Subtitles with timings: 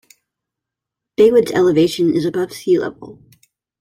[1.15, 3.21] Baywood's elevation is above sea level.